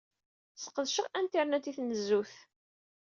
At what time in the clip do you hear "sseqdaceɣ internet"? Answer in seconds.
0.55-1.65